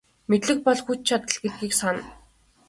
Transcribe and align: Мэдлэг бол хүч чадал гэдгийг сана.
Мэдлэг 0.29 0.57
бол 0.67 0.79
хүч 0.85 0.99
чадал 1.07 1.35
гэдгийг 1.43 1.73
сана. 1.81 2.01